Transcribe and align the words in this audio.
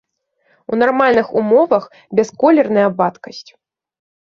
У 0.71 0.79
нармальных 0.83 1.27
умовах 1.43 1.83
бясколерная 2.21 2.87
вадкасць. 3.05 3.51